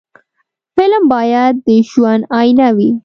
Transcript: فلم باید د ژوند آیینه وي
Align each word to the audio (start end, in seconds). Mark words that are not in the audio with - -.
فلم 0.77 1.03
باید 1.13 1.55
د 1.67 1.69
ژوند 1.89 2.23
آیینه 2.39 2.67
وي 2.77 2.91